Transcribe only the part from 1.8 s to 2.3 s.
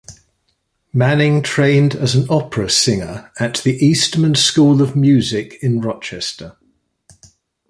as an